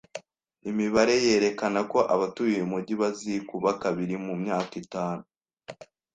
[0.69, 5.23] Imibare yerekana ko abatuye uyu mujyi bazikuba kabiri mu myaka itanu